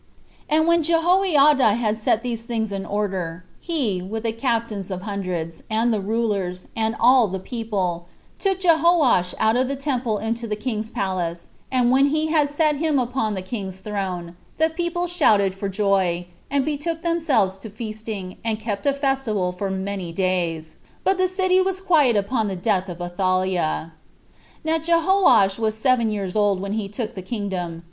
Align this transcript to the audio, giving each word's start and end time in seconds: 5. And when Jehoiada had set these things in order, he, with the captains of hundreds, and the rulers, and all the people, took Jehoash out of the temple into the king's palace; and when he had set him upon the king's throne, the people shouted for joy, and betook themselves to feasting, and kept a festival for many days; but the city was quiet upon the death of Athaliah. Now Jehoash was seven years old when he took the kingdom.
5. 0.49 0.57
And 0.57 0.67
when 0.67 0.81
Jehoiada 0.81 1.73
had 1.75 1.95
set 1.95 2.23
these 2.23 2.41
things 2.43 2.71
in 2.71 2.87
order, 2.87 3.45
he, 3.59 4.01
with 4.01 4.23
the 4.23 4.31
captains 4.31 4.89
of 4.89 5.03
hundreds, 5.03 5.61
and 5.69 5.93
the 5.93 6.01
rulers, 6.01 6.65
and 6.75 6.95
all 6.99 7.27
the 7.27 7.37
people, 7.37 8.07
took 8.39 8.61
Jehoash 8.61 9.35
out 9.37 9.55
of 9.55 9.67
the 9.67 9.75
temple 9.75 10.17
into 10.17 10.47
the 10.47 10.55
king's 10.55 10.89
palace; 10.89 11.49
and 11.71 11.91
when 11.91 12.07
he 12.07 12.31
had 12.31 12.49
set 12.49 12.77
him 12.77 12.97
upon 12.97 13.35
the 13.35 13.43
king's 13.43 13.79
throne, 13.79 14.35
the 14.57 14.71
people 14.71 15.05
shouted 15.05 15.53
for 15.53 15.69
joy, 15.69 16.25
and 16.49 16.65
betook 16.65 17.03
themselves 17.03 17.59
to 17.59 17.69
feasting, 17.69 18.37
and 18.43 18.59
kept 18.59 18.87
a 18.87 18.93
festival 18.93 19.51
for 19.51 19.69
many 19.69 20.11
days; 20.11 20.77
but 21.03 21.19
the 21.19 21.27
city 21.27 21.61
was 21.61 21.79
quiet 21.79 22.15
upon 22.15 22.47
the 22.47 22.55
death 22.55 22.89
of 22.89 23.03
Athaliah. 23.03 23.91
Now 24.63 24.79
Jehoash 24.79 25.59
was 25.59 25.77
seven 25.77 26.09
years 26.09 26.35
old 26.35 26.59
when 26.59 26.73
he 26.73 26.87
took 26.89 27.13
the 27.13 27.21
kingdom. 27.21 27.79